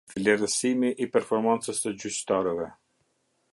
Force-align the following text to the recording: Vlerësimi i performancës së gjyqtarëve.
Vlerësimi 0.11 0.89
i 1.05 1.09
performancës 1.17 1.83
së 1.85 1.95
gjyqtarëve. 2.05 2.69